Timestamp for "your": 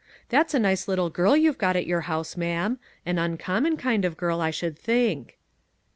1.85-2.01